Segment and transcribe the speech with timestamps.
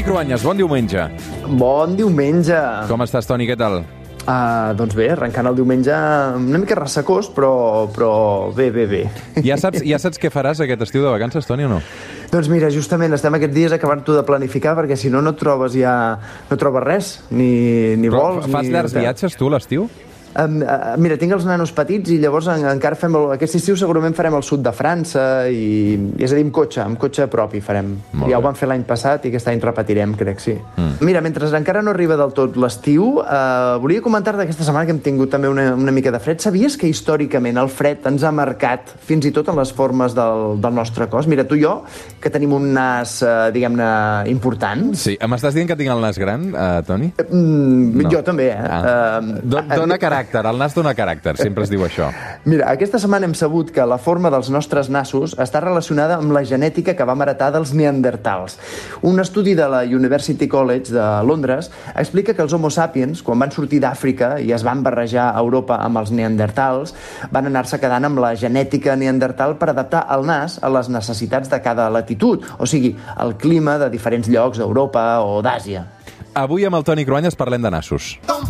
[0.00, 1.02] Toni Cruanyes, bon diumenge.
[1.60, 2.56] Bon diumenge.
[2.88, 3.44] Com estàs, Toni?
[3.44, 3.82] Què tal?
[4.22, 5.92] Uh, doncs bé, arrencant el diumenge
[6.40, 7.50] una mica ressecós, però,
[7.92, 8.14] però
[8.56, 9.02] bé, bé, bé.
[9.44, 11.82] Ja saps, ja saps què faràs aquest estiu de vacances, Toni, o no?
[12.32, 15.92] Doncs mira, justament estem aquests dies acabant-ho de planificar perquè si no, no trobes ja...
[16.48, 17.50] no trobes res, ni,
[18.00, 18.48] ni Però vols...
[18.48, 18.72] fas ni...
[18.72, 19.84] llargs viatges, tu, l'estiu?
[20.38, 23.14] Um, uh, mira, tinc els nanos petits i llavors en, encara fem...
[23.18, 26.54] El, aquest estiu segurament farem el sud de França i, i és a dir, amb
[26.54, 27.96] cotxe, amb cotxe propi farem.
[28.12, 28.46] Molt ja ho bé.
[28.46, 30.54] vam fer l'any passat i aquest any repetirem, crec, sí.
[30.76, 30.92] Mm.
[31.06, 35.00] Mira, mentre encara no arriba del tot l'estiu, uh, volia comentar d'aquesta setmana que hem
[35.02, 36.38] tingut també una, una mica de fred.
[36.44, 40.60] Sabies que històricament el fred ens ha marcat fins i tot en les formes del,
[40.62, 41.26] del nostre cos?
[41.26, 41.80] Mira, tu i jo,
[42.22, 43.90] que tenim un nas, uh, diguem-ne,
[44.30, 45.16] important, Sí.
[45.30, 47.12] M'estàs dient que tinc el nas gran, uh, Toni?
[47.18, 48.10] mm, No.
[48.10, 48.58] jo també, eh?
[48.58, 49.18] Ah.
[49.20, 52.10] Uh, Do, dona caràcter, el nas dona caràcter, sempre es diu això.
[52.44, 56.42] Mira, aquesta setmana hem sabut que la forma dels nostres nassos està relacionada amb la
[56.44, 58.58] genètica que vam heretar dels neandertals.
[59.02, 63.52] Un estudi de la University College de Londres explica que els homo sapiens, quan van
[63.54, 66.94] sortir d'Àfrica i es van barrejar a Europa amb els neandertals,
[67.30, 71.60] van anar-se quedant amb la genètica neandertal per adaptar el nas a les necessitats de
[71.64, 75.86] cada latitud, o sigui, el clima de diferents llocs d'Europa o d'Àsia.
[76.34, 78.12] Avui amb el Toni Cruanyes parlem de nassos.
[78.28, 78.44] Ton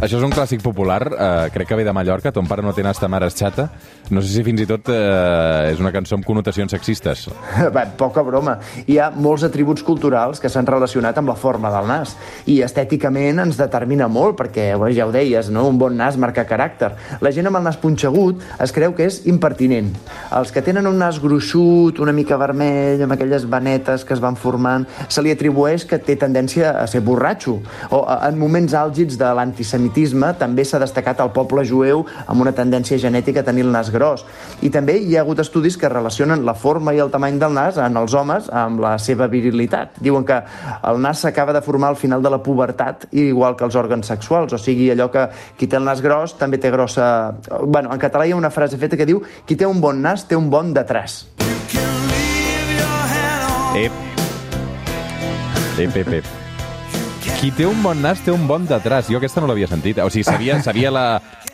[0.00, 2.80] Això és un clàssic popular, eh, crec que ve de Mallorca, ton pare no té
[2.80, 3.68] ta mare és xata.
[4.08, 7.28] No sé si fins i tot eh, és una cançó amb connotacions sexistes.
[7.74, 8.58] Bé, poca broma.
[8.86, 12.14] Hi ha molts atributs culturals que s'han relacionat amb la forma del nas
[12.46, 15.66] i estèticament ens determina molt perquè, bé, ja ho deies, no?
[15.68, 16.94] un bon nas marca caràcter.
[17.20, 19.92] La gent amb el nas punxegut es creu que és impertinent.
[20.32, 24.40] Els que tenen un nas gruixut, una mica vermell, amb aquelles vanetes que es van
[24.40, 27.58] formant, se li atribueix que té tendència a ser borratxo.
[27.92, 29.89] O en moments àlgids de l'antisemitisme
[30.38, 34.24] també s'ha destacat el poble jueu amb una tendència genètica a tenir el nas gros.
[34.62, 37.76] I també hi ha hagut estudis que relacionen la forma i el tamany del nas
[37.78, 39.98] en els homes amb la seva virilitat.
[40.00, 40.40] Diuen que
[40.82, 44.52] el nas s'acaba de formar al final de la pubertat, igual que els òrgans sexuals,
[44.52, 47.34] o sigui, allò que qui té el nas gros també té grossa...
[47.64, 50.26] Bueno, en català hi ha una frase feta que diu qui té un bon nas
[50.26, 51.26] té un bon detrás.
[53.76, 53.92] Ep.
[55.78, 56.39] Ep, ep, ep.
[57.40, 59.06] Qui té un bon nas té un bon detrás.
[59.08, 59.96] Jo aquesta no l'havia sentit.
[60.04, 61.04] O sigui, sabia, sabia la,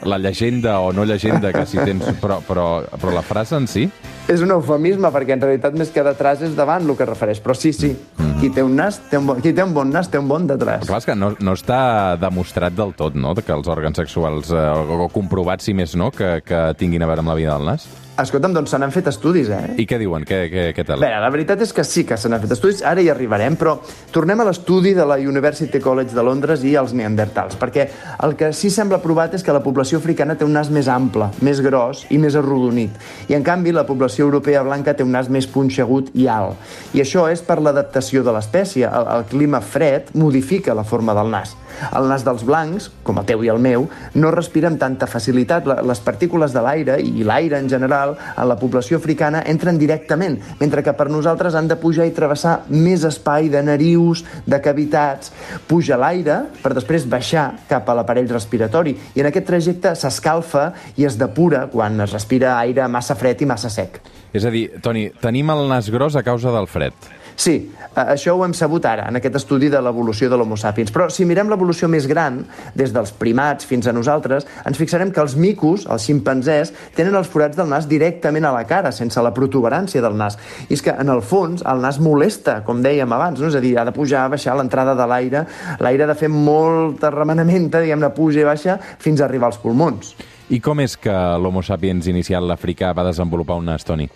[0.02, 2.08] la llegenda o no llegenda que si tens...
[2.18, 2.66] Però, però,
[2.98, 3.86] però la frase en si...
[4.26, 7.38] És un eufemisme, perquè en realitat més que detrás és davant el que refereix.
[7.38, 7.92] Però sí, sí,
[8.40, 10.46] qui té un nas té un bon, qui té un bon nas té un bon
[10.48, 10.84] detrás.
[10.86, 14.64] Clar, és que no, no està demostrat del tot, no?, que els òrgans sexuals, eh,
[14.76, 17.72] o, o comprovat, si més no, que, que tinguin a veure amb la vida del
[17.72, 17.88] nas.
[18.16, 19.74] Escolta'm, doncs se n'han fet estudis, eh?
[19.76, 20.22] I què diuen?
[20.24, 21.02] Què, què, què tal?
[21.04, 23.74] Bé, la veritat és que sí que se n'han fet estudis, ara hi arribarem, però
[24.14, 27.84] tornem a l'estudi de la University College de Londres i els neandertals, perquè
[28.24, 31.28] el que sí sembla provat és que la població africana té un nas més ample,
[31.44, 32.96] més gros i més arrodonit,
[33.28, 36.56] i en canvi la població europea blanca té un nas més punxegut i alt.
[36.96, 38.88] I això és per l'adaptació de l'espècie.
[38.88, 41.54] El, el clima fred modifica la forma del nas.
[41.92, 45.66] El nas dels blancs, com el teu i el meu, no respira amb tanta facilitat.
[45.86, 50.82] Les partícules de l'aire i l'aire en general en la població africana entren directament, mentre
[50.82, 55.32] que per nosaltres han de pujar i travessar més espai de narius, de cavitats.
[55.68, 61.06] Puja l'aire per després baixar cap a l'aparell respiratori i en aquest trajecte s'escalfa i
[61.08, 64.00] es depura quan es respira aire massa fred i massa sec.
[64.36, 66.92] És a dir, Toni, tenim el nas gros a causa del fred.
[67.36, 67.70] Sí,
[68.00, 70.90] això ho hem sabut ara, en aquest estudi de l'evolució de l'Homo sapiens.
[70.92, 72.38] Però si mirem l'evolució més gran,
[72.74, 77.28] des dels primats fins a nosaltres, ens fixarem que els micos, els ximpanzés, tenen els
[77.28, 80.38] forats del nas directament a la cara, sense la protuberància del nas.
[80.68, 83.50] I és que, en el fons, el nas molesta, com dèiem abans, no?
[83.52, 85.44] és a dir, ha de pujar, baixar l'entrada de l'aire,
[85.84, 90.14] l'aire ha de fer molta remenamenta, diguem-ne, puja i baixa, fins a arribar als pulmons.
[90.48, 94.06] I com és que l'Homo sapiens inicial l'africà va desenvolupar un nas, Toni?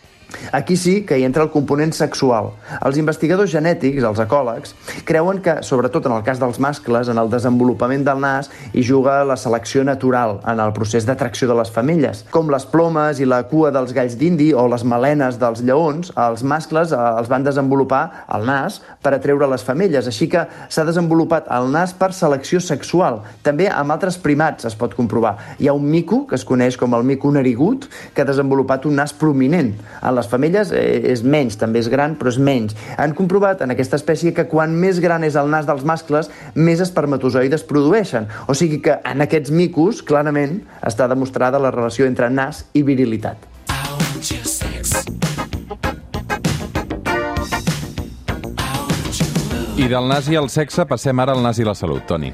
[0.52, 2.52] Aquí sí que hi entra el component sexual.
[2.80, 4.74] Els investigadors genètics, els ecòlegs,
[5.08, 9.20] creuen que, sobretot en el cas dels mascles, en el desenvolupament del nas hi juga
[9.26, 12.24] la selecció natural en el procés d'atracció de les femelles.
[12.34, 16.42] Com les plomes i la cua dels galls d'indi o les melenes dels lleons, els
[16.42, 21.50] mascles eh, els van desenvolupar el nas per atreure les femelles, així que s'ha desenvolupat
[21.54, 23.20] el nas per selecció sexual.
[23.46, 25.36] També amb altres primats es pot comprovar.
[25.58, 28.98] Hi ha un mico, que es coneix com el mico narigut, que ha desenvolupat un
[29.00, 29.74] nas prominent.
[30.00, 32.76] En les femelles eh, és menys, també és gran, però és menys.
[33.00, 36.82] Han comprovat en aquesta espècie que quan més gran és el nas dels mascles, més
[36.84, 38.30] espermatozoides produeixen.
[38.46, 43.49] O sigui que en aquests micos, clarament, està demostrada la relació entre nas i virilitat.
[49.80, 52.28] I del nas i al sexe passem ara al nas i la salut, Toni.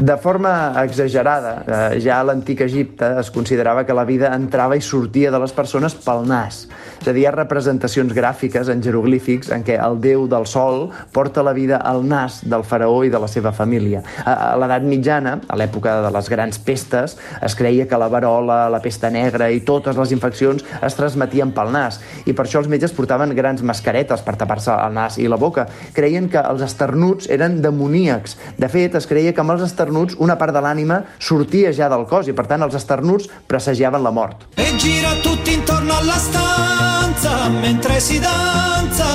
[0.00, 4.82] De forma exagerada, eh, ja a l'antic Egipte es considerava que la vida entrava i
[4.82, 6.64] sortia de les persones pel nas.
[7.00, 10.88] És a dir, hi ha representacions gràfiques en jeroglífics en què el déu del sol
[11.14, 14.02] porta la vida al nas del faraó i de la seva família.
[14.24, 18.68] A a l'edat mitjana, a l'època de les grans pestes, es creia que la verola,
[18.68, 22.00] la pesta negra i totes les infeccions es transmetien pel nas.
[22.26, 25.68] I per això els metges portaven grans mascaretes per tapar-se el nas i la boca.
[25.94, 28.36] Creien que els esternuts eren demoníacs.
[28.56, 32.06] De fet, es creia que amb els esternuts una part de l'ànima sortia ja del
[32.08, 34.48] cos i, per tant, els esternuts presagiaven la mort.
[34.56, 39.08] E gira tutti intorno alla stanza mentre si danza,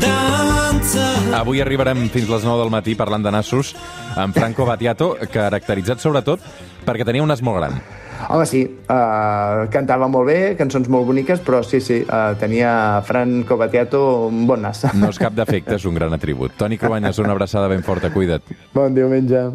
[0.00, 1.06] danza.
[1.36, 3.74] Avui arribarem fins les 9 del matí parlant de nassos
[4.16, 6.40] amb Franco Battiato, caracteritzat sobretot
[6.86, 7.76] perquè tenia un nas molt gran.
[8.28, 13.56] Home, sí, uh, cantava molt bé, cançons molt boniques, però sí, sí, uh, tenia Franco
[13.60, 14.84] Battiato un bon nas.
[14.94, 16.54] No és cap defecte, és un gran atribut.
[16.60, 18.44] Toni Cruanyes, una abraçada ben forta, cuida't.
[18.76, 19.48] Bon diumenge.